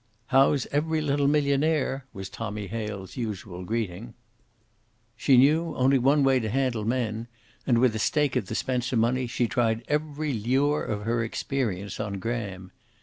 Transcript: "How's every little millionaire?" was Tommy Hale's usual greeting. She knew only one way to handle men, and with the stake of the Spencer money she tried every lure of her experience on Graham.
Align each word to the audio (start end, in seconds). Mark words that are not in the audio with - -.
"How's 0.33 0.65
every 0.71 0.99
little 0.99 1.27
millionaire?" 1.27 2.05
was 2.11 2.27
Tommy 2.27 2.65
Hale's 2.65 3.17
usual 3.17 3.63
greeting. 3.63 4.15
She 5.15 5.37
knew 5.37 5.75
only 5.75 5.99
one 5.99 6.23
way 6.23 6.39
to 6.39 6.49
handle 6.49 6.83
men, 6.85 7.27
and 7.67 7.77
with 7.77 7.93
the 7.93 7.99
stake 7.99 8.35
of 8.35 8.47
the 8.47 8.55
Spencer 8.55 8.97
money 8.97 9.27
she 9.27 9.47
tried 9.47 9.83
every 9.87 10.33
lure 10.33 10.83
of 10.83 11.03
her 11.03 11.23
experience 11.23 11.99
on 11.99 12.17
Graham. 12.17 12.71